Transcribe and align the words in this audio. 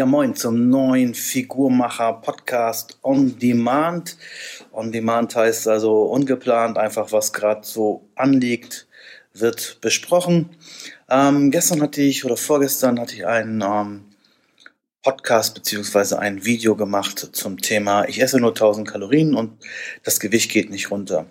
Ja, 0.00 0.06
moin 0.06 0.34
zum 0.34 0.70
neuen 0.70 1.12
Figurmacher 1.12 2.14
Podcast 2.22 2.98
On 3.02 3.38
Demand. 3.38 4.16
On 4.72 4.90
Demand 4.90 5.36
heißt 5.36 5.68
also 5.68 6.04
ungeplant, 6.04 6.78
einfach 6.78 7.12
was 7.12 7.34
gerade 7.34 7.66
so 7.66 8.08
anliegt, 8.14 8.88
wird 9.34 9.76
besprochen. 9.82 10.56
Ähm, 11.10 11.50
gestern 11.50 11.82
hatte 11.82 12.00
ich 12.00 12.24
oder 12.24 12.38
vorgestern 12.38 12.98
hatte 12.98 13.14
ich 13.14 13.26
einen 13.26 13.60
ähm, 13.60 14.06
Podcast 15.02 15.54
beziehungsweise 15.54 16.18
ein 16.18 16.46
Video 16.46 16.76
gemacht 16.76 17.18
zum 17.32 17.60
Thema 17.60 18.08
Ich 18.08 18.22
esse 18.22 18.40
nur 18.40 18.52
1000 18.52 18.88
Kalorien 18.88 19.34
und 19.34 19.62
das 20.02 20.18
Gewicht 20.18 20.50
geht 20.50 20.70
nicht 20.70 20.90
runter. 20.90 21.26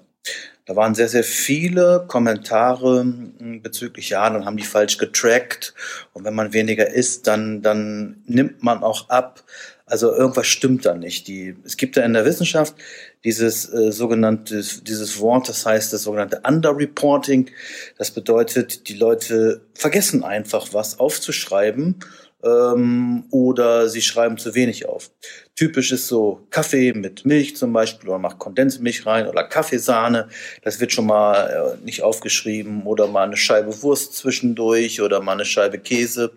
Da 0.70 0.76
waren 0.76 0.94
sehr, 0.94 1.08
sehr 1.08 1.24
viele 1.24 2.06
Kommentare 2.08 3.00
hm, 3.00 3.64
bezüglich, 3.64 4.12
ja, 4.12 4.30
dann 4.30 4.46
haben 4.46 4.56
die 4.56 4.64
falsch 4.64 5.00
getrackt 5.00 5.74
und 6.14 6.26
wenn 6.26 6.36
man 6.36 6.54
weniger 6.54 6.94
isst, 6.94 7.26
dann, 7.26 7.64
dann 7.64 8.22
nimmt 8.28 8.62
man 8.62 8.84
auch 8.84 9.10
ab. 9.10 9.44
Also 9.88 10.14
irgendwas 10.14 10.46
stimmt 10.46 10.86
da 10.86 10.94
nicht. 10.94 11.28
Die, 11.28 11.56
es 11.66 11.76
gibt 11.76 11.98
da 11.98 12.04
in 12.04 12.14
der 12.14 12.24
Wissenschaft 12.24 12.76
dieses 13.24 13.74
äh, 13.74 13.92
sogenannte, 13.92 14.64
dieses 14.84 15.20
Wort, 15.20 15.50
das 15.50 15.66
heißt 15.66 15.92
das 15.92 16.04
sogenannte 16.04 16.44
Underreporting. 16.48 17.50
Das 17.98 18.12
bedeutet, 18.12 18.90
die 18.90 18.94
Leute 18.94 19.62
vergessen 19.74 20.24
einfach 20.24 20.72
was 20.72 21.00
aufzuschreiben 21.00 21.96
ähm, 22.44 23.26
oder 23.32 23.90
sie 23.90 24.02
schreiben 24.02 24.38
zu 24.38 24.56
wenig 24.56 24.88
auf. 24.88 25.12
Typisch 25.56 25.92
ist 25.92 26.08
so 26.08 26.48
Kaffee 26.50 26.94
mit 26.94 27.26
Milch 27.26 27.58
zum 27.58 27.74
Beispiel 27.74 28.10
oder 28.10 28.20
macht 28.20 28.40
Kondensmilch 28.40 29.06
rein 29.06 29.28
oder 29.28 29.44
Kaffeesahne. 29.44 30.30
Das 30.64 30.80
wird 30.80 30.94
schon 30.94 31.06
mal 31.06 31.78
äh, 31.82 31.86
nicht 31.86 32.02
aufgeschrieben 32.02 32.84
oder 32.84 33.08
mal 33.08 33.24
eine 33.24 33.38
Scheibe 33.38 33.82
Wurst 33.84 34.16
zwischendurch 34.16 35.02
oder 35.02 35.22
mal 35.22 35.34
eine 35.34 35.46
Scheibe 35.46 35.80
Käse 35.80 36.32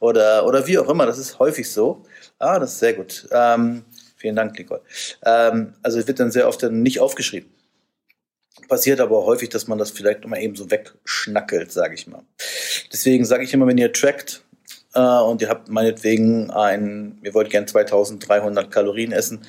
oder, 0.00 0.46
oder 0.46 0.66
wie 0.66 0.78
auch 0.78 0.88
immer. 0.88 1.06
Das 1.06 1.18
ist 1.18 1.38
häufig 1.38 1.70
so. 1.70 2.04
Ah, 2.38 2.58
das 2.58 2.72
ist 2.72 2.78
sehr 2.80 2.94
gut. 2.94 3.28
Ähm, 3.30 3.84
vielen 4.16 4.36
Dank, 4.36 4.58
Nicole. 4.58 4.82
Ähm, 5.24 5.74
also 5.82 5.98
es 5.98 6.06
wird 6.06 6.18
dann 6.18 6.30
sehr 6.30 6.48
oft 6.48 6.62
dann 6.62 6.82
nicht 6.82 7.00
aufgeschrieben. 7.00 7.50
Passiert 8.68 9.00
aber 9.00 9.24
häufig, 9.26 9.48
dass 9.50 9.68
man 9.68 9.78
das 9.78 9.92
vielleicht 9.92 10.26
mal 10.26 10.40
eben 10.40 10.56
so 10.56 10.70
wegschnackelt, 10.70 11.70
sage 11.70 11.94
ich 11.94 12.08
mal. 12.08 12.22
Deswegen 12.92 13.24
sage 13.24 13.44
ich 13.44 13.54
immer, 13.54 13.66
wenn 13.66 13.78
ihr 13.78 13.92
trackt, 13.92 14.42
äh, 14.96 15.22
und 15.22 15.42
ihr 15.42 15.48
habt 15.48 15.68
meinetwegen 15.68 16.50
ein, 16.50 17.18
ihr 17.22 17.34
wollt 17.34 17.50
gern 17.50 17.68
2300 17.68 18.70
Kalorien 18.70 19.12
essen, 19.12 19.42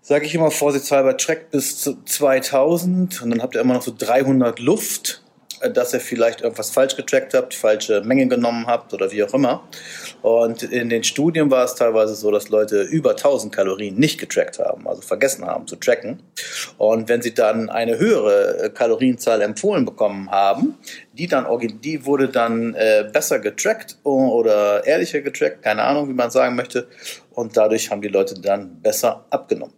sage 0.00 0.24
ich 0.24 0.34
immer 0.34 0.50
vorsichtshalber, 0.50 1.16
track 1.16 1.50
bis 1.50 1.80
zu 1.80 2.02
2000 2.04 3.22
und 3.22 3.30
dann 3.30 3.42
habt 3.42 3.56
ihr 3.56 3.60
immer 3.60 3.74
noch 3.74 3.82
so 3.82 3.92
300 3.96 4.60
Luft 4.60 5.22
äh, 5.60 5.70
dass 5.70 5.94
ihr 5.94 6.00
vielleicht 6.00 6.42
irgendwas 6.42 6.70
falsch 6.70 6.96
getrackt 6.96 7.34
habt, 7.34 7.54
falsche 7.54 8.02
Menge 8.02 8.28
genommen 8.28 8.66
habt 8.66 8.92
oder 8.94 9.10
wie 9.10 9.24
auch 9.24 9.34
immer. 9.34 9.66
Und 10.22 10.62
in 10.62 10.88
den 10.90 11.02
Studien 11.02 11.50
war 11.50 11.64
es 11.64 11.74
teilweise 11.74 12.14
so, 12.14 12.30
dass 12.30 12.48
Leute 12.50 12.82
über 12.82 13.10
1000 13.10 13.54
Kalorien 13.54 13.96
nicht 13.96 14.20
getrackt 14.20 14.58
haben, 14.58 14.86
also 14.86 15.02
vergessen 15.02 15.46
haben 15.46 15.66
zu 15.66 15.76
tracken. 15.76 16.22
Und 16.78 17.08
wenn 17.08 17.22
sie 17.22 17.34
dann 17.34 17.70
eine 17.70 17.98
höhere 17.98 18.64
äh, 18.64 18.70
Kalorienzahl 18.70 19.42
empfohlen 19.42 19.84
bekommen 19.84 20.30
haben, 20.30 20.78
die 21.16 21.26
dann 21.26 21.46
die 21.82 22.04
wurde 22.04 22.28
dann 22.28 22.74
äh, 22.74 23.08
besser 23.12 23.38
getrackt 23.38 23.98
oder 24.02 24.86
ehrlicher 24.86 25.20
getrackt, 25.20 25.62
keine 25.62 25.82
Ahnung, 25.82 26.08
wie 26.08 26.14
man 26.14 26.30
sagen 26.30 26.54
möchte. 26.54 26.88
Und 27.30 27.56
dadurch 27.56 27.90
haben 27.90 28.02
die 28.02 28.08
Leute 28.08 28.40
dann 28.40 28.80
besser 28.80 29.26
abgenommen. 29.30 29.74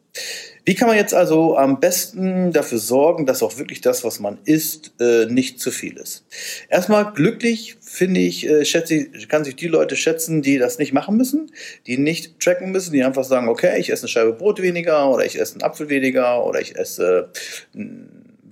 Wie 0.68 0.74
kann 0.74 0.86
man 0.86 0.98
jetzt 0.98 1.14
also 1.14 1.56
am 1.56 1.80
besten 1.80 2.52
dafür 2.52 2.78
sorgen, 2.78 3.24
dass 3.24 3.42
auch 3.42 3.56
wirklich 3.56 3.80
das, 3.80 4.04
was 4.04 4.20
man 4.20 4.36
isst, 4.44 4.92
äh, 5.00 5.24
nicht 5.24 5.60
zu 5.60 5.70
viel 5.70 5.96
ist? 5.96 6.26
Erstmal 6.68 7.10
glücklich, 7.14 7.76
finde 7.80 8.20
ich, 8.20 8.46
äh, 8.46 8.66
schätze 8.66 9.06
kann 9.28 9.44
sich 9.44 9.56
die 9.56 9.66
Leute 9.66 9.96
schätzen, 9.96 10.42
die 10.42 10.58
das 10.58 10.78
nicht 10.78 10.92
machen 10.92 11.16
müssen, 11.16 11.52
die 11.86 11.96
nicht 11.96 12.38
tracken 12.38 12.70
müssen, 12.70 12.92
die 12.92 13.02
einfach 13.02 13.24
sagen, 13.24 13.48
okay, 13.48 13.80
ich 13.80 13.90
esse 13.90 14.02
eine 14.02 14.08
Scheibe 14.08 14.34
Brot 14.34 14.60
weniger 14.60 15.10
oder 15.10 15.24
ich 15.24 15.40
esse 15.40 15.54
einen 15.54 15.62
Apfel 15.62 15.88
weniger 15.88 16.44
oder 16.44 16.60
ich 16.60 16.76
esse 16.76 17.30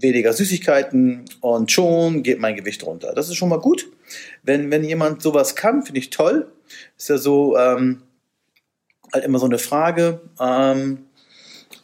weniger 0.01 0.33
Süßigkeiten 0.33 1.25
und 1.41 1.73
schon 1.73 2.23
geht 2.23 2.41
mein 2.41 2.57
Gewicht 2.57 2.84
runter. 2.84 3.12
Das 3.15 3.29
ist 3.29 3.37
schon 3.37 3.49
mal 3.49 3.61
gut. 3.61 3.89
Wenn, 4.43 4.71
wenn 4.71 4.84
jemand 4.84 5.23
sowas 5.23 5.57
kann, 5.57 5.83
finde 5.83 6.01
ich 6.01 6.11
toll. 6.11 6.51
Ist 6.97 7.09
ja 7.09 7.19
so 7.19 7.57
ähm, 7.57 8.03
halt 9.12 9.25
immer 9.25 9.39
so 9.39 9.47
eine 9.47 9.59
Frage. 9.59 10.21
Ähm, 10.41 11.07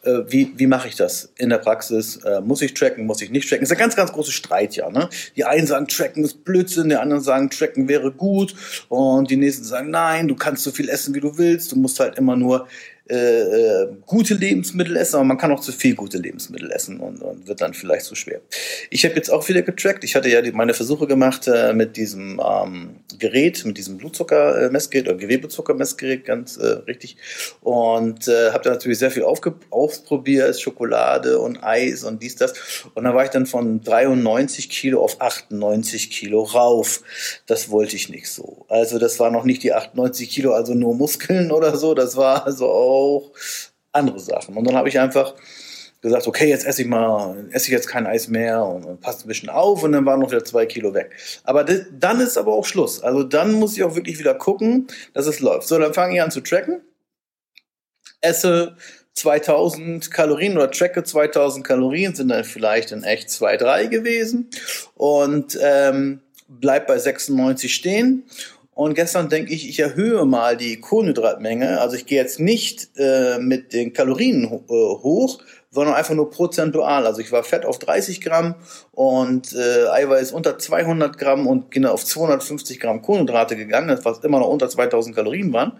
äh, 0.03 0.23
wie, 0.27 0.53
wie 0.57 0.67
mache 0.67 0.87
ich 0.87 0.95
das 0.95 1.31
in 1.37 1.49
der 1.49 1.59
Praxis? 1.59 2.17
Äh, 2.17 2.41
muss 2.41 2.61
ich 2.61 2.73
tracken, 2.73 3.05
muss 3.05 3.21
ich 3.21 3.29
nicht 3.29 3.47
tracken? 3.47 3.61
Das 3.61 3.69
ist 3.71 3.77
ein 3.77 3.79
ganz, 3.79 3.95
ganz 3.95 4.11
großer 4.11 4.31
Streit, 4.31 4.75
ja. 4.75 4.89
Ne? 4.89 5.09
Die 5.35 5.45
einen 5.45 5.67
sagen, 5.67 5.87
tracken 5.87 6.23
ist 6.23 6.43
Blödsinn, 6.43 6.89
die 6.89 6.95
anderen 6.95 7.23
sagen, 7.23 7.49
tracken 7.49 7.87
wäre 7.87 8.11
gut 8.11 8.55
und 8.89 9.29
die 9.29 9.37
nächsten 9.37 9.63
sagen, 9.63 9.89
nein, 9.91 10.27
du 10.27 10.35
kannst 10.35 10.63
so 10.63 10.71
viel 10.71 10.89
essen, 10.89 11.15
wie 11.15 11.21
du 11.21 11.37
willst, 11.37 11.71
du 11.71 11.77
musst 11.77 11.99
halt 11.99 12.17
immer 12.17 12.35
nur 12.35 12.67
äh, 13.09 13.15
äh, 13.15 13.87
gute 14.05 14.33
Lebensmittel 14.33 14.95
essen, 14.95 15.17
aber 15.17 15.25
man 15.25 15.37
kann 15.37 15.51
auch 15.51 15.59
zu 15.59 15.73
viel 15.73 15.93
gute 15.93 16.17
Lebensmittel 16.19 16.71
essen 16.71 17.01
und, 17.01 17.21
und 17.21 17.49
wird 17.49 17.59
dann 17.59 17.73
vielleicht 17.73 18.05
zu 18.05 18.15
schwer. 18.15 18.39
Ich 18.89 19.03
habe 19.03 19.15
jetzt 19.15 19.29
auch 19.29 19.49
wieder 19.49 19.61
getrackt. 19.61 20.05
Ich 20.05 20.15
hatte 20.15 20.29
ja 20.29 20.41
die, 20.41 20.53
meine 20.53 20.73
Versuche 20.73 21.05
gemacht 21.05 21.49
äh, 21.49 21.73
mit 21.73 21.97
diesem 21.97 22.41
ähm, 22.41 23.01
Gerät, 23.19 23.65
mit 23.65 23.77
diesem 23.77 23.97
Blutzuckermessgerät 23.97 25.09
oder 25.09 25.17
Gewebezuckermessgerät, 25.17 26.23
ganz 26.23 26.55
äh, 26.55 26.65
richtig. 26.87 27.17
Und 27.59 28.29
äh, 28.29 28.51
habe 28.51 28.63
da 28.63 28.69
natürlich 28.69 28.99
sehr 28.99 29.11
viel 29.11 29.23
ausprobiert, 29.23 30.61
Schokolade 30.61 31.39
und 31.39 31.61
Eis 31.61 32.05
und 32.05 32.23
dies, 32.23 32.37
das. 32.37 32.53
Und 32.93 33.03
da 33.03 33.13
war 33.13 33.25
ich 33.25 33.31
dann 33.31 33.45
von 33.45 33.81
93 33.81 34.69
Kilo 34.69 35.03
auf 35.03 35.19
98 35.19 36.09
Kilo 36.09 36.43
rauf. 36.43 37.01
Das 37.47 37.69
wollte 37.69 37.97
ich 37.97 38.07
nicht 38.07 38.31
so. 38.31 38.65
Also 38.69 38.97
das 38.97 39.19
war 39.19 39.29
noch 39.29 39.43
nicht 39.43 39.61
die 39.63 39.73
98 39.73 40.29
Kilo, 40.29 40.53
also 40.53 40.73
nur 40.73 40.95
Muskeln 40.95 41.51
oder 41.51 41.75
so. 41.75 41.93
Das 41.93 42.15
war 42.15 42.45
also 42.45 42.69
auch 42.69 42.92
auch 42.93 43.31
andere 43.91 44.19
Sachen. 44.19 44.55
Und 44.55 44.65
dann 44.67 44.75
habe 44.75 44.89
ich 44.89 44.99
einfach 44.99 45.35
gesagt, 46.03 46.27
okay, 46.27 46.49
jetzt 46.49 46.65
esse 46.65 46.81
ich 46.81 46.87
mal, 46.87 47.47
esse 47.51 47.67
ich 47.67 47.71
jetzt 47.71 47.87
kein 47.87 48.05
Eis 48.05 48.27
mehr 48.27 48.63
und, 48.63 48.99
passt 48.99 49.25
ein 49.25 49.29
bisschen 49.29 49.49
auf 49.49 49.83
und 49.83 49.93
dann 49.93 50.05
waren 50.05 50.19
noch 50.19 50.31
wieder 50.31 50.43
zwei 50.43 50.65
Kilo 50.65 50.93
weg. 50.93 51.11
Aber 51.45 51.63
das, 51.63 51.83
dann 51.91 52.19
ist 52.19 52.37
aber 52.37 52.53
auch 52.53 52.65
Schluss. 52.65 53.01
Also 53.01 53.23
dann 53.23 53.53
muss 53.53 53.75
ich 53.77 53.83
auch 53.83 53.95
wirklich 53.95 54.19
wieder 54.19 54.35
gucken, 54.35 54.87
dass 55.13 55.27
es 55.27 55.39
läuft. 55.39 55.67
So, 55.67 55.79
dann 55.79 55.93
fange 55.93 56.15
ich 56.15 56.21
an 56.21 56.29
zu 56.29 56.41
tracken, 56.41 56.81
esse 58.19 58.75
2000 59.13 60.11
Kalorien 60.11 60.57
oder 60.57 60.71
tracke 60.71 61.03
2000 61.03 61.65
Kalorien, 61.65 62.13
sind 62.13 62.29
dann 62.29 62.43
vielleicht 62.43 62.91
in 62.91 63.03
echt 63.03 63.29
2, 63.29 63.57
3 63.57 63.85
gewesen 63.87 64.49
und 64.95 65.57
ähm, 65.61 66.19
bleib 66.47 66.87
bei 66.87 66.97
96 66.97 67.73
stehen 67.73 68.23
und 68.75 68.95
gestern 68.95 69.29
denke 69.29 69.53
ich, 69.53 69.69
ich 69.69 69.79
erhöhe 69.79 70.25
mal 70.25 70.57
die 70.57 70.79
Kohlenhydratmenge. 70.79 71.79
Also 71.79 71.95
ich 71.95 72.05
gehe 72.05 72.19
jetzt 72.19 72.39
nicht 72.39 72.89
äh, 72.97 73.37
mit 73.39 73.73
den 73.73 73.93
Kalorien 73.93 74.45
äh, 74.45 74.67
hoch, 74.67 75.39
sondern 75.69 75.95
einfach 75.95 76.13
nur 76.15 76.29
prozentual. 76.29 77.05
Also 77.05 77.21
ich 77.21 77.31
war 77.31 77.43
fett 77.43 77.65
auf 77.65 77.77
30 77.79 78.21
Gramm 78.21 78.55
und 78.91 79.53
äh, 79.53 79.87
Eiweiß 79.89 80.31
unter 80.31 80.57
200 80.57 81.17
Gramm 81.17 81.45
und 81.45 81.71
genau 81.71 81.93
auf 81.93 82.05
250 82.05 82.79
Gramm 82.79 83.01
Kohlenhydrate 83.01 83.55
gegangen, 83.55 83.99
was 84.03 84.19
immer 84.19 84.39
noch 84.39 84.49
unter 84.49 84.69
2000 84.69 85.15
Kalorien 85.15 85.53
waren. 85.53 85.79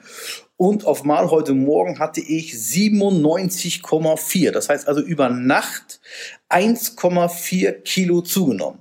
Und 0.63 0.85
auf 0.85 1.03
Mal 1.03 1.29
heute 1.29 1.53
Morgen 1.53 1.99
hatte 1.99 2.21
ich 2.21 2.53
97,4. 2.53 4.51
Das 4.51 4.69
heißt 4.69 4.87
also 4.87 5.01
über 5.01 5.27
Nacht 5.27 5.99
1,4 6.49 7.81
Kilo 7.81 8.21
zugenommen. 8.21 8.79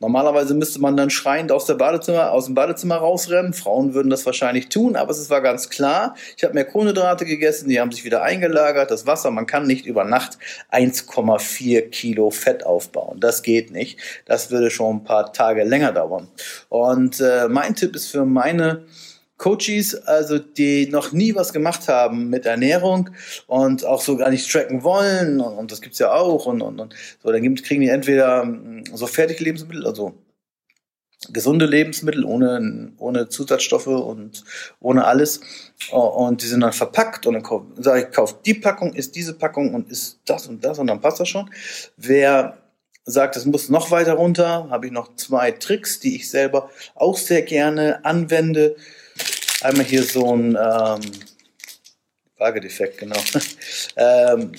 Normalerweise 0.00 0.54
müsste 0.54 0.80
man 0.80 0.96
dann 0.96 1.08
schreiend 1.08 1.52
aus, 1.52 1.66
der 1.66 1.74
Badezimmer, 1.74 2.32
aus 2.32 2.46
dem 2.46 2.56
Badezimmer 2.56 2.96
rausrennen. 2.96 3.52
Frauen 3.52 3.94
würden 3.94 4.10
das 4.10 4.26
wahrscheinlich 4.26 4.70
tun, 4.70 4.96
aber 4.96 5.12
es 5.12 5.30
war 5.30 5.40
ganz 5.40 5.70
klar. 5.70 6.16
Ich 6.36 6.42
habe 6.42 6.54
mehr 6.54 6.64
Kohlenhydrate 6.64 7.24
gegessen, 7.24 7.68
die 7.68 7.78
haben 7.78 7.92
sich 7.92 8.04
wieder 8.04 8.24
eingelagert. 8.24 8.90
Das 8.90 9.06
Wasser, 9.06 9.30
man 9.30 9.46
kann 9.46 9.68
nicht 9.68 9.86
über 9.86 10.02
Nacht 10.02 10.36
1,4 10.72 11.90
Kilo 11.90 12.30
Fett 12.30 12.66
aufbauen. 12.66 13.20
Das 13.20 13.42
geht 13.42 13.70
nicht. 13.70 14.00
Das 14.24 14.50
würde 14.50 14.68
schon 14.68 14.96
ein 14.96 15.04
paar 15.04 15.32
Tage 15.32 15.62
länger 15.62 15.92
dauern. 15.92 16.26
Und 16.68 17.20
äh, 17.20 17.46
mein 17.48 17.76
Tipp 17.76 17.94
ist 17.94 18.08
für 18.08 18.24
meine 18.24 18.84
Coaches, 19.40 19.94
also 20.06 20.38
die 20.38 20.86
noch 20.88 21.12
nie 21.12 21.34
was 21.34 21.54
gemacht 21.54 21.88
haben 21.88 22.28
mit 22.28 22.44
Ernährung 22.44 23.08
und 23.46 23.86
auch 23.86 24.02
so 24.02 24.18
gar 24.18 24.28
nicht 24.28 24.50
tracken 24.52 24.82
wollen 24.84 25.40
und, 25.40 25.54
und 25.54 25.72
das 25.72 25.80
gibt's 25.80 25.98
ja 25.98 26.12
auch 26.12 26.44
und, 26.44 26.60
und, 26.60 26.78
und 26.78 26.94
so, 27.22 27.32
dann 27.32 27.54
kriegen 27.54 27.80
die 27.80 27.88
entweder 27.88 28.42
hm, 28.42 28.84
so 28.92 29.06
fertige 29.06 29.42
Lebensmittel, 29.42 29.86
also 29.86 30.14
gesunde 31.30 31.64
Lebensmittel 31.64 32.22
ohne, 32.24 32.92
ohne 32.98 33.30
Zusatzstoffe 33.30 33.86
und 33.86 34.44
ohne 34.78 35.06
alles. 35.06 35.40
Und 35.90 36.42
die 36.42 36.46
sind 36.46 36.60
dann 36.60 36.72
verpackt 36.72 37.26
und 37.26 37.34
dann 37.34 37.44
sage 37.82 38.02
ich, 38.02 38.10
kauf 38.14 38.42
die 38.42 38.54
Packung, 38.54 38.94
ist 38.94 39.16
diese 39.16 39.34
Packung 39.34 39.74
und 39.74 39.90
ist 39.90 40.20
das 40.26 40.46
und 40.48 40.64
das 40.64 40.78
und 40.78 40.86
dann 40.86 41.00
passt 41.00 41.20
das 41.20 41.28
schon. 41.28 41.50
Wer 41.96 42.58
sagt, 43.04 43.36
es 43.36 43.46
muss 43.46 43.70
noch 43.70 43.90
weiter 43.90 44.14
runter, 44.14 44.68
habe 44.70 44.86
ich 44.86 44.92
noch 44.92 45.14
zwei 45.16 45.50
Tricks, 45.52 46.00
die 46.00 46.16
ich 46.16 46.30
selber 46.30 46.70
auch 46.94 47.16
sehr 47.16 47.42
gerne 47.42 48.04
anwende 48.04 48.76
einmal 49.60 49.84
hier 49.84 50.02
so 50.02 50.34
ein 50.34 50.56
ähm, 50.56 51.00
Waagedefekt, 52.38 52.98
genau. 52.98 53.20
ähm, 53.96 54.52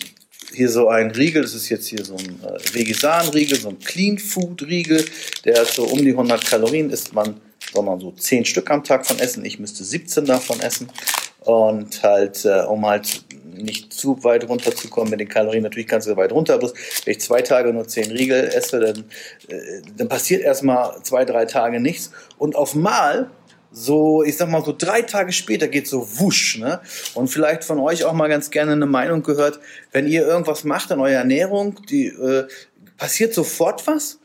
hier 0.53 0.69
so 0.69 0.89
ein 0.89 1.11
Riegel, 1.11 1.41
das 1.41 1.53
ist 1.53 1.69
jetzt 1.69 1.87
hier 1.87 2.03
so 2.03 2.15
ein 2.15 2.39
äh, 2.43 2.73
Vegesan-Riegel, 2.73 3.59
so 3.59 3.69
ein 3.69 3.79
Clean 3.79 4.17
Food-Riegel, 4.17 5.05
der 5.45 5.61
hat 5.61 5.67
so 5.67 5.85
um 5.85 5.99
die 5.99 6.11
100 6.11 6.45
Kalorien, 6.45 6.89
isst 6.89 7.13
man, 7.13 7.39
soll 7.73 7.83
man 7.83 7.99
so 7.99 8.11
10 8.11 8.45
Stück 8.45 8.69
am 8.69 8.83
Tag 8.83 9.05
von 9.05 9.19
essen, 9.19 9.45
ich 9.45 9.59
müsste 9.59 9.83
17 9.83 10.25
davon 10.25 10.59
essen 10.59 10.89
Und 11.39 12.03
halt, 12.03 12.45
äh, 12.45 12.63
um 12.67 12.85
halt 12.85 13.23
nicht 13.53 13.93
zu 13.93 14.23
weit 14.23 14.47
runterzukommen 14.47 15.11
mit 15.11 15.19
den 15.19 15.27
Kalorien. 15.27 15.63
Natürlich 15.63 15.87
kannst 15.87 16.07
du 16.07 16.15
weit 16.15 16.31
runter, 16.31 16.57
bloß 16.57 16.73
wenn 17.05 17.11
ich 17.11 17.21
zwei 17.21 17.41
Tage 17.41 17.73
nur 17.73 17.87
zehn 17.87 18.11
Riegel 18.11 18.49
esse, 18.49 18.79
dann, 18.79 19.05
äh, 19.47 19.81
dann 19.97 20.07
passiert 20.07 20.41
erstmal 20.41 21.01
zwei, 21.03 21.25
drei 21.25 21.45
Tage 21.45 21.79
nichts. 21.79 22.11
Und 22.37 22.55
auf 22.55 22.75
Mal 22.75 23.29
so, 23.71 24.23
ich 24.23 24.35
sag 24.37 24.49
mal, 24.49 24.63
so 24.63 24.75
drei 24.77 25.01
Tage 25.01 25.31
später 25.31 25.67
geht 25.67 25.87
so 25.87 26.07
wusch, 26.19 26.57
ne? 26.57 26.81
Und 27.13 27.29
vielleicht 27.29 27.63
von 27.63 27.79
euch 27.79 28.03
auch 28.03 28.13
mal 28.13 28.27
ganz 28.27 28.51
gerne 28.51 28.73
eine 28.73 28.85
Meinung 28.85 29.23
gehört, 29.23 29.59
wenn 29.91 30.07
ihr 30.07 30.25
irgendwas 30.25 30.63
macht 30.63 30.91
in 30.91 30.99
eurer 30.99 31.19
Ernährung, 31.19 31.79
die 31.89 32.07
äh, 32.07 32.47
passiert 32.97 33.33
sofort 33.33 33.87
was? 33.87 34.19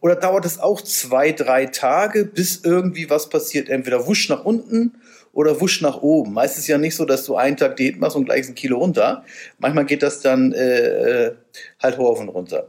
Oder 0.00 0.16
dauert 0.16 0.44
es 0.44 0.60
auch 0.60 0.80
zwei, 0.80 1.32
drei 1.32 1.66
Tage, 1.66 2.24
bis 2.24 2.60
irgendwie 2.62 3.10
was 3.10 3.28
passiert? 3.28 3.68
Entweder 3.68 4.06
wusch 4.06 4.28
nach 4.28 4.44
unten 4.44 4.94
oder 5.32 5.60
wusch 5.60 5.80
nach 5.80 6.02
oben. 6.02 6.32
Meistens 6.32 6.66
ja 6.66 6.78
nicht 6.78 6.94
so, 6.94 7.04
dass 7.04 7.24
du 7.24 7.36
einen 7.36 7.56
Tag 7.56 7.76
Diät 7.76 7.98
machst 7.98 8.16
und 8.16 8.24
gleich 8.24 8.48
ein 8.48 8.54
Kilo 8.54 8.78
runter. 8.78 9.24
Manchmal 9.58 9.86
geht 9.86 10.02
das 10.02 10.20
dann 10.20 10.52
äh, 10.52 11.26
äh 11.26 11.34
halt 11.82 11.98
hoch 11.98 12.20
und 12.20 12.28
runter. 12.28 12.68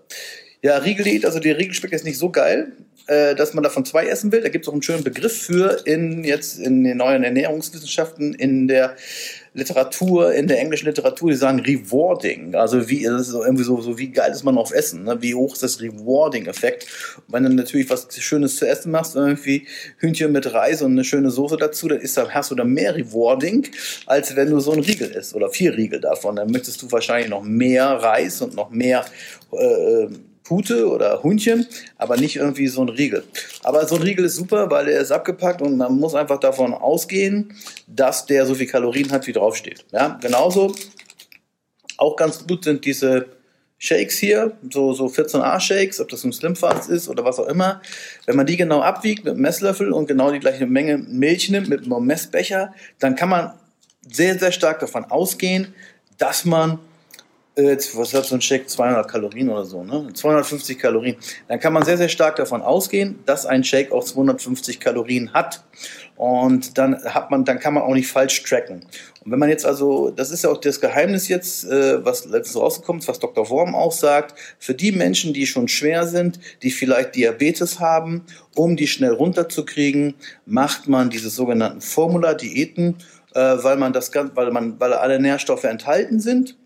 Ja, 0.62 0.78
Riegeldiät, 0.78 1.26
also 1.26 1.40
der 1.40 1.58
Riegelspeck 1.58 1.94
ist 1.94 2.04
nicht 2.04 2.18
so 2.18 2.32
geil 2.32 2.74
äh, 3.10 3.34
dass 3.34 3.56
man 3.56 3.64
davon 3.64 3.86
zwei 3.86 4.06
essen 4.06 4.32
will. 4.32 4.42
Da 4.42 4.50
gibt 4.50 4.66
es 4.66 4.70
auch 4.70 4.74
einen 4.74 4.84
schönen 4.84 5.04
Begriff 5.04 5.36
für 5.36 5.82
in 5.86 6.24
jetzt 6.24 6.60
in 6.60 6.84
den 6.84 6.98
neuen 6.98 7.24
Ernährungswissenschaften, 7.24 8.36
in 8.36 8.68
der 8.68 8.96
Literatur, 9.56 10.32
in 10.34 10.48
der 10.48 10.60
englischen 10.60 10.86
Literatur, 10.86 11.32
die 11.32 11.36
sagen 11.36 11.60
Rewarding. 11.60 12.54
Also 12.54 12.88
wie, 12.88 13.04
ist 13.04 13.34
irgendwie 13.34 13.64
so, 13.64 13.82
so 13.82 13.98
wie 13.98 14.10
geil 14.10 14.32
ist 14.32 14.44
man 14.44 14.60
auf 14.60 14.72
Essen, 14.72 15.06
ne? 15.06 15.18
wie 15.22 15.34
hoch 15.34 15.56
ist 15.56 15.64
das 15.64 15.82
Rewarding-Effekt. 15.82 16.86
Wenn 17.28 17.44
du 17.44 17.50
natürlich 17.50 17.90
was 17.90 18.08
Schönes 18.20 18.58
zu 18.58 18.68
essen 18.68 18.92
machst, 18.92 19.16
irgendwie 19.16 19.66
Hühnchen 19.98 20.32
mit 20.32 20.54
Reis 20.54 20.84
und 20.84 20.92
eine 20.92 21.04
schöne 21.04 21.32
Soße 21.32 21.58
dazu, 21.58 21.88
dann 21.88 22.02
ist 22.02 22.16
hast 22.16 22.52
du 22.52 22.56
da 22.56 22.64
mehr 22.64 22.96
Rewarding, 22.96 23.66
als 24.06 24.36
wenn 24.36 24.52
du 24.52 24.60
so 24.60 24.72
ein 24.72 24.82
Riegel 24.82 25.10
isst 25.10 25.34
oder 25.34 25.50
vier 25.50 25.76
Riegel 25.76 26.00
davon. 26.00 26.36
Dann 26.36 26.52
möchtest 26.52 26.84
du 26.84 26.92
wahrscheinlich 26.92 27.32
noch 27.32 27.42
mehr 27.42 27.88
Reis 27.88 28.40
und 28.44 28.54
noch 28.54 28.70
mehr 28.70 29.04
äh, 29.52 30.08
Pute 30.50 30.90
oder 30.90 31.22
Huhnchen, 31.22 31.68
aber 31.98 32.18
nicht 32.18 32.38
irgendwie 32.38 32.68
so 32.68 32.82
ein 32.82 32.90
Riegel. 32.90 33.24
Aber 33.64 33.88
so 33.88 33.98
ein 33.98 34.02
Riegel 34.02 34.26
ist 34.26 34.36
super, 34.36 34.72
weil 34.72 34.88
er 34.88 35.00
ist 35.00 35.12
abgepackt 35.12 35.62
und 35.62 35.78
man 35.78 35.96
muss 35.96 36.16
einfach 36.16 36.40
davon 36.40 36.74
ausgehen, 36.74 37.54
dass 37.86 38.26
der 38.26 38.48
so 38.48 38.56
viel 38.56 38.66
Kalorien 38.66 39.12
hat, 39.12 39.28
wie 39.28 39.32
draufsteht. 39.32 39.86
Ja, 39.92 40.18
genauso 40.20 40.74
auch 41.98 42.16
ganz 42.16 42.48
gut 42.48 42.64
sind 42.64 42.84
diese 42.84 43.28
Shakes 43.78 44.18
hier, 44.18 44.58
so, 44.72 44.92
so 44.94 45.06
14a-Shakes, 45.06 46.02
ob 46.02 46.10
das 46.10 46.24
ein 46.24 46.34
Slimfast 46.34 46.90
ist 46.90 47.10
oder 47.10 47.24
was 47.24 47.38
auch 47.38 47.48
immer. 47.48 47.82
Wenn 48.26 48.36
man 48.36 48.48
die 48.48 48.58
genau 48.58 48.82
abwiegt 48.82 49.26
mit 49.26 49.34
einem 49.34 49.44
Messlöffel 49.44 49.94
und 49.94 50.08
genau 50.08 50.32
die 50.32 50.40
gleiche 50.40 50.66
Menge 50.66 50.98
Milch 50.98 51.52
nimmt 51.52 51.70
mit 51.70 51.86
einem 51.86 52.04
Messbecher, 52.04 52.74
dann 52.98 53.16
kann 53.16 53.30
man 53.30 53.54
sehr, 54.12 54.40
sehr 54.40 54.52
stark 54.52 54.80
davon 54.80 55.06
ausgehen, 55.06 55.76
dass 56.18 56.44
man 56.44 56.80
was 57.56 58.14
hat 58.14 58.26
so 58.26 58.36
ein 58.36 58.42
Shake, 58.42 58.70
200 58.70 59.08
Kalorien 59.08 59.50
oder 59.50 59.66
so, 59.66 59.84
ne? 59.84 60.10
250 60.14 60.80
Kalorien. 60.80 61.18
Dann 61.48 61.60
kann 61.60 61.74
man 61.74 61.84
sehr, 61.84 61.98
sehr 61.98 62.10
stark 62.10 62.36
davon 62.38 62.62
ausgehen, 62.62 63.20
dass 63.26 63.46
ein 63.46 63.64
Shake 63.64 63.92
auch 63.92 64.04
250 64.04 64.80
Kalorien 64.80 65.34
hat. 65.34 65.64
Und 66.16 66.78
dann 66.78 67.04
hat 67.04 67.32
man, 67.32 67.46
dann 67.46 67.60
kann 67.60 67.74
man 67.74 67.84
auch 67.84 67.94
nicht 67.94 68.08
falsch 68.08 68.44
tracken. 68.44 68.86
Und 69.24 69.32
wenn 69.32 69.40
man 69.40 69.50
jetzt 69.50 69.66
also, 69.66 70.10
das 70.12 70.32
ist 70.32 70.44
ja 70.44 70.50
auch 70.50 70.60
das 70.60 70.82
Geheimnis 70.82 71.28
jetzt, 71.28 71.66
äh, 71.66 72.04
was 72.04 72.26
letztens 72.26 72.58
rausgekommen 72.58 73.02
ist, 73.02 73.08
was 73.08 73.20
Dr. 73.20 73.50
Worm 73.50 73.76
auch 73.76 73.92
sagt, 73.92 74.36
für 74.58 74.74
die 74.74 74.92
Menschen, 74.92 75.34
die 75.34 75.48
schon 75.48 75.68
schwer 75.68 76.08
sind, 76.08 76.40
die 76.62 76.72
vielleicht 76.72 77.16
Diabetes 77.16 77.80
haben, 77.80 78.26
um 78.56 78.76
die 78.76 78.88
schnell 78.88 79.14
runterzukriegen, 79.14 80.16
macht 80.46 80.88
man 80.88 81.10
diese 81.10 81.30
sogenannten 81.30 81.82
Formula-Diäten, 81.82 82.98
äh, 83.34 83.40
weil 83.40 83.78
man 83.78 83.94
das, 83.94 84.12
weil 84.14 84.52
man, 84.52 84.80
weil 84.80 84.94
alle 84.94 85.20
Nährstoffe 85.20 85.64
enthalten 85.64 86.20
sind 86.20 86.58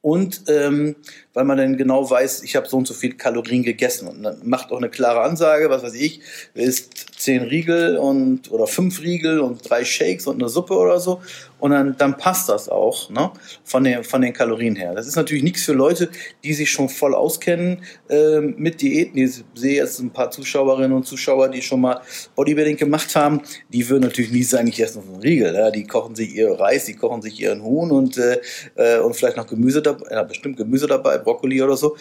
und 0.00 0.42
ähm, 0.48 0.96
weil 1.36 1.44
man 1.44 1.58
dann 1.58 1.76
genau 1.76 2.08
weiß, 2.08 2.44
ich 2.44 2.56
habe 2.56 2.66
so 2.66 2.78
und 2.78 2.86
so 2.86 2.94
viel 2.94 3.12
Kalorien 3.12 3.62
gegessen 3.62 4.08
und 4.08 4.22
dann 4.22 4.38
macht 4.42 4.72
auch 4.72 4.78
eine 4.78 4.88
klare 4.88 5.20
Ansage, 5.20 5.68
was 5.68 5.82
weiß 5.82 5.92
ich, 5.92 6.22
isst 6.54 7.20
zehn 7.20 7.42
Riegel 7.42 7.98
und 7.98 8.50
oder 8.50 8.66
fünf 8.66 9.02
Riegel 9.02 9.40
und 9.40 9.68
drei 9.68 9.84
Shakes 9.84 10.26
und 10.26 10.40
eine 10.40 10.48
Suppe 10.48 10.72
oder 10.72 10.98
so 10.98 11.20
und 11.58 11.70
dann, 11.70 11.96
dann 11.96 12.16
passt 12.16 12.48
das 12.48 12.68
auch 12.68 13.08
ne, 13.10 13.30
von, 13.64 13.84
den, 13.84 14.04
von 14.04 14.20
den 14.20 14.32
Kalorien 14.32 14.76
her. 14.76 14.94
Das 14.94 15.06
ist 15.06 15.16
natürlich 15.16 15.42
nichts 15.42 15.64
für 15.64 15.72
Leute, 15.72 16.10
die 16.44 16.52
sich 16.52 16.70
schon 16.70 16.88
voll 16.88 17.14
auskennen 17.14 17.78
äh, 18.08 18.40
mit 18.40 18.82
Diäten. 18.82 19.18
Ich 19.18 19.42
sehe 19.54 19.76
jetzt 19.76 19.98
ein 20.00 20.10
paar 20.10 20.30
Zuschauerinnen 20.30 20.92
und 20.92 21.06
Zuschauer, 21.06 21.48
die 21.48 21.62
schon 21.62 21.80
mal 21.80 22.00
Bodybuilding 22.34 22.76
gemacht 22.76 23.16
haben. 23.16 23.40
Die 23.70 23.88
würden 23.88 24.02
natürlich 24.02 24.32
nie 24.32 24.42
sagen, 24.42 24.68
ich 24.68 24.80
esse 24.80 24.98
noch 24.98 25.06
einen 25.06 25.22
Riegel. 25.22 25.54
Ja. 25.54 25.70
Die 25.70 25.86
kochen 25.86 26.14
sich 26.14 26.34
ihr 26.34 26.50
Reis, 26.52 26.84
die 26.84 26.94
kochen 26.94 27.22
sich 27.22 27.40
ihren 27.40 27.62
Huhn 27.62 27.90
und, 27.90 28.18
äh, 28.18 28.40
äh 28.74 28.98
und 28.98 29.16
vielleicht 29.16 29.36
noch 29.36 29.46
Gemüse 29.46 29.80
dabei, 29.80 30.06
ja, 30.10 30.22
bestimmt 30.22 30.56
Gemüse 30.56 30.86
dabei, 30.86 31.18
Brokkoli 31.26 31.60
oder 31.62 31.76
so. 31.76 31.96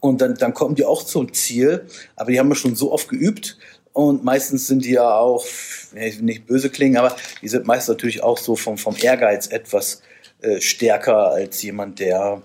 Und 0.00 0.22
dann, 0.22 0.34
dann 0.34 0.54
kommen 0.54 0.74
die 0.74 0.84
auch 0.84 1.04
zum 1.04 1.32
Ziel, 1.34 1.86
aber 2.16 2.32
die 2.32 2.40
haben 2.40 2.48
wir 2.48 2.54
schon 2.54 2.74
so 2.74 2.90
oft 2.90 3.08
geübt, 3.08 3.58
und 3.92 4.24
meistens 4.24 4.66
sind 4.66 4.84
die 4.84 4.92
ja 4.92 5.14
auch, 5.16 5.44
nicht 6.20 6.46
böse 6.46 6.70
klingen, 6.70 6.96
aber 6.96 7.16
die 7.42 7.48
sind 7.48 7.66
meist 7.66 7.88
natürlich 7.88 8.22
auch 8.22 8.38
so 8.38 8.54
vom, 8.54 8.78
vom 8.78 8.94
Ehrgeiz 9.00 9.48
etwas 9.48 10.02
äh, 10.42 10.60
stärker 10.60 11.32
als 11.32 11.60
jemand, 11.62 11.98
der 11.98 12.40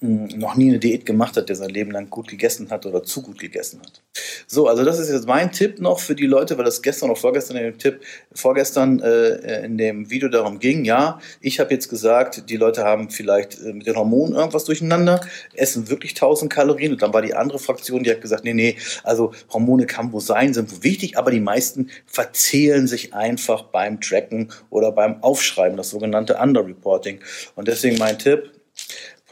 noch 0.00 0.56
nie 0.56 0.68
eine 0.68 0.78
Diät 0.78 1.06
gemacht 1.06 1.36
hat, 1.36 1.48
der 1.48 1.56
sein 1.56 1.70
Leben 1.70 1.90
lang 1.90 2.10
gut 2.10 2.28
gegessen 2.28 2.70
hat 2.70 2.84
oder 2.84 3.02
zu 3.02 3.22
gut 3.22 3.38
gegessen 3.38 3.80
hat. 3.80 4.02
So, 4.46 4.68
also 4.68 4.84
das 4.84 4.98
ist 4.98 5.10
jetzt 5.10 5.26
mein 5.26 5.52
Tipp 5.52 5.80
noch 5.80 5.98
für 5.98 6.14
die 6.14 6.26
Leute, 6.26 6.58
weil 6.58 6.64
das 6.64 6.82
gestern 6.82 7.10
oder 7.10 7.18
vorgestern 7.18 7.56
in 7.56 7.64
dem 7.64 7.78
Tipp, 7.78 8.00
vorgestern 8.32 9.00
äh, 9.00 9.64
in 9.64 9.78
dem 9.78 10.10
Video 10.10 10.28
darum 10.28 10.58
ging. 10.58 10.84
Ja, 10.84 11.20
ich 11.40 11.60
habe 11.60 11.72
jetzt 11.72 11.88
gesagt, 11.88 12.50
die 12.50 12.56
Leute 12.56 12.84
haben 12.84 13.08
vielleicht 13.08 13.60
äh, 13.60 13.72
mit 13.72 13.86
den 13.86 13.96
Hormonen 13.96 14.34
irgendwas 14.34 14.64
durcheinander, 14.64 15.20
essen 15.54 15.88
wirklich 15.88 16.12
1000 16.12 16.52
Kalorien 16.52 16.92
und 16.92 17.02
dann 17.02 17.14
war 17.14 17.22
die 17.22 17.34
andere 17.34 17.58
Fraktion, 17.58 18.02
die 18.02 18.10
hat 18.10 18.20
gesagt, 18.20 18.44
nee, 18.44 18.54
nee, 18.54 18.76
also 19.02 19.32
Hormone 19.52 19.86
kann 19.86 20.12
wohl 20.12 20.20
sein, 20.20 20.52
sind 20.52 20.70
wohl 20.70 20.82
wichtig, 20.82 21.16
aber 21.16 21.30
die 21.30 21.40
meisten 21.40 21.88
verzählen 22.06 22.86
sich 22.86 23.14
einfach 23.14 23.64
beim 23.64 24.00
Tracken 24.00 24.52
oder 24.70 24.92
beim 24.92 25.22
Aufschreiben, 25.22 25.76
das 25.76 25.90
sogenannte 25.90 26.36
Underreporting. 26.36 27.20
Und 27.54 27.68
deswegen 27.68 27.98
mein 27.98 28.18
Tipp, 28.18 28.50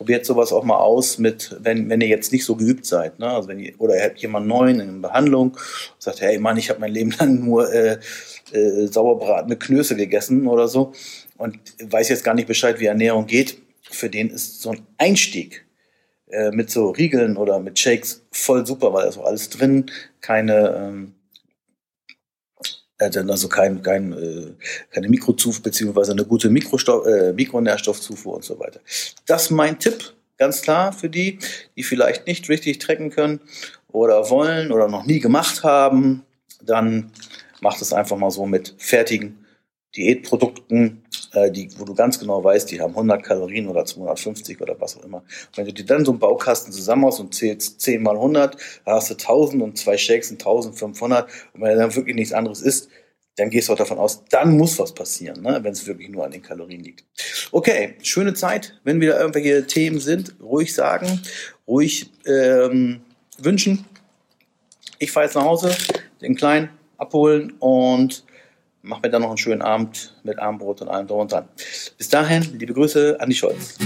probiert 0.03 0.27
sowas 0.27 0.53
auch 0.53 0.65
mal 0.65 0.79
aus 0.79 1.19
mit, 1.19 1.57
wenn, 1.61 1.89
wenn 1.89 2.01
ihr 2.01 2.09
jetzt 2.09 2.33
nicht 2.33 2.45
so 2.45 2.57
geübt 2.57 2.87
seid, 2.87 3.21
ne? 3.21 3.29
Also 3.29 3.49
wenn 3.49 3.61
ihr, 3.61 3.73
oder 3.79 3.95
ihr 3.95 4.03
habt 4.03 4.19
jemanden 4.19 4.49
neuen 4.49 4.81
in 4.81 5.01
Behandlung, 5.01 5.57
sagt, 6.01 6.21
hey 6.21 6.41
Mann, 6.41 6.57
ich 6.57 6.71
habe 6.71 6.81
mein 6.81 6.91
Leben 6.91 7.13
lang 7.21 7.45
nur 7.45 7.73
äh, 7.73 7.99
äh, 8.51 8.87
sauerbratene 8.89 9.55
Knöße 9.55 9.95
gegessen 9.95 10.49
oder 10.49 10.67
so 10.67 10.93
und 11.39 11.57
weiß 11.81 12.09
jetzt 12.09 12.25
gar 12.25 12.35
nicht 12.35 12.49
Bescheid, 12.49 12.81
wie 12.81 12.87
Ernährung 12.87 13.27
geht. 13.27 13.59
Für 13.93 14.11
den 14.11 14.31
ist 14.31 14.61
so 14.61 14.73
ein 14.73 14.81
Einstieg 14.99 15.65
äh, 16.31 16.51
mit 16.51 16.69
so 16.69 16.91
Riegeln 16.91 17.37
oder 17.37 17.61
mit 17.61 17.79
Shakes 17.79 18.27
voll 18.33 18.67
super, 18.67 18.93
weil 18.93 19.05
da 19.05 19.09
ist 19.09 19.19
auch 19.19 19.27
alles 19.27 19.51
drin, 19.51 19.87
keine 20.21 20.75
ähm, 20.77 21.15
also 23.05 23.49
kein, 23.49 23.83
kein, 23.83 24.13
äh, 24.13 24.53
keine 24.91 25.09
Mikrozufuhr 25.09 25.63
beziehungsweise 25.63 26.13
eine 26.13 26.25
gute 26.25 26.51
Mikrostoff, 26.51 27.07
äh, 27.07 27.33
Mikronährstoffzufuhr 27.33 28.35
und 28.35 28.45
so 28.45 28.59
weiter. 28.59 28.81
Das 29.27 29.45
ist 29.45 29.51
mein 29.51 29.79
Tipp, 29.79 30.13
ganz 30.39 30.63
klar 30.63 30.93
für 30.93 31.09
die, 31.09 31.39
die 31.77 31.83
vielleicht 31.83 32.27
nicht 32.27 32.49
richtig 32.49 32.79
trecken 32.79 33.11
können 33.11 33.41
oder 33.91 34.31
wollen 34.31 34.73
oder 34.73 34.89
noch 34.89 35.05
nie 35.05 35.21
gemacht 35.21 35.63
haben. 35.63 36.23
Dann 36.63 37.11
macht 37.61 37.81
es 37.83 37.93
einfach 37.93 38.17
mal 38.17 38.31
so 38.31 38.47
mit 38.47 38.75
fertigen 38.79 39.42
Diätprodukten, 39.97 41.05
äh, 41.33 41.51
die, 41.51 41.69
wo 41.79 41.85
du 41.85 41.95
ganz 41.95 42.19
genau 42.19 42.43
weißt, 42.43 42.71
die 42.71 42.81
haben 42.81 42.93
100 42.93 43.23
Kalorien 43.23 43.69
oder 43.69 43.85
250 43.85 44.61
oder 44.61 44.81
was 44.81 44.97
auch 44.97 45.05
immer. 45.05 45.23
Wenn 45.55 45.67
du 45.67 45.73
dir 45.73 45.85
dann 45.85 46.05
so 46.05 46.13
einen 46.13 46.19
Baukasten 46.19 46.73
zusammenhaust 46.73 47.21
und 47.21 47.35
zählst 47.35 47.81
10 47.81 48.03
mal 48.03 48.15
100, 48.15 48.57
dann 48.85 48.95
hast 48.95 49.11
du 49.11 49.15
1000 49.15 49.63
und 49.63 49.79
zwei 49.79 49.97
Shakes 49.97 50.29
sind 50.29 50.41
1500. 50.41 51.29
Und 51.53 51.61
wenn 51.61 51.79
dann 51.79 51.95
wirklich 51.95 52.17
nichts 52.17 52.33
anderes 52.33 52.63
isst, 52.63 52.89
dann 53.37 53.51
gehst 53.51 53.69
du 53.69 53.73
auch 53.73 53.79
davon 53.79 53.99
aus, 53.99 54.25
dann 54.29 54.57
muss 54.57 54.79
was 54.79 54.93
passieren, 54.93 55.43
ne, 55.43 55.59
wenn 55.63 55.73
es 55.73 55.87
wirklich 55.87 56.11
nur 56.11 56.25
an 56.25 56.33
den 56.33 56.43
Kalorien 56.43 56.83
liegt. 56.83 57.05
Okay, 57.51 57.95
schöne 58.03 58.35
Zeit. 58.35 58.79
Wenn 58.85 59.01
wieder 59.01 59.19
irgendwelche 59.19 59.67
Themen 59.67 60.01
sind, 60.01 60.35
ruhig 60.41 60.75
sagen, 60.75 61.23
ruhig 61.67 62.11
ähm, 62.27 63.01
wünschen. 63.39 63.87
Ich 64.99 65.13
fahre 65.13 65.27
jetzt 65.27 65.35
nach 65.35 65.45
Hause, 65.45 65.75
den 66.21 66.35
Kleinen 66.35 66.71
abholen 66.99 67.55
und 67.59 68.25
mach 68.83 69.03
mir 69.03 69.11
dann 69.11 69.23
noch 69.23 69.29
einen 69.29 69.39
schönen 69.39 69.63
Abend 69.63 70.15
mit 70.25 70.39
Abendbrot 70.39 70.83
und 70.83 70.89
allem 70.89 71.07
drum 71.07 71.21
und 71.21 71.33
dran. 71.33 71.49
Bis 71.97 72.09
dahin, 72.09 72.43
liebe 72.59 72.75
Grüße, 72.75 73.17
Andi 73.21 73.35
Scholz. 73.35 73.79